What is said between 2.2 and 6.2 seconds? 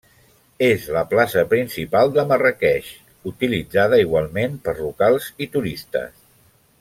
Marràqueix, utilitzada igualment per locals i turistes.